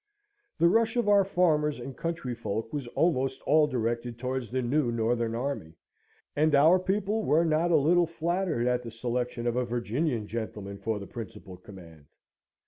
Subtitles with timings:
[0.57, 4.91] The rush of our farmers and country folk was almost all directed towards the new
[4.91, 5.73] northern army;
[6.35, 10.79] and our people were not a little flattered at the selection of a Virginian gentleman
[10.79, 12.05] for the principal command.